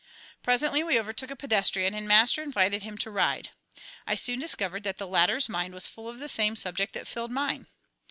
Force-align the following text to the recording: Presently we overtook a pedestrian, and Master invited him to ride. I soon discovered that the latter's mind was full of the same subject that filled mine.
Presently 0.41 0.83
we 0.83 0.99
overtook 0.99 1.29
a 1.29 1.35
pedestrian, 1.35 1.93
and 1.93 2.07
Master 2.07 2.41
invited 2.41 2.81
him 2.81 2.97
to 2.97 3.11
ride. 3.11 3.51
I 4.07 4.15
soon 4.15 4.39
discovered 4.39 4.81
that 4.81 4.97
the 4.97 5.05
latter's 5.05 5.47
mind 5.47 5.75
was 5.75 5.85
full 5.85 6.09
of 6.09 6.17
the 6.17 6.27
same 6.27 6.55
subject 6.55 6.95
that 6.95 7.07
filled 7.07 7.31
mine. 7.31 7.67